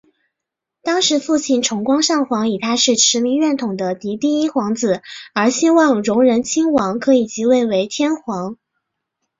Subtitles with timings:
[0.81, 5.03] 当时父亲崇光上皇以他是持明院统的嫡第一皇子
[5.35, 8.57] 而希望荣仁亲王可以即位为天皇。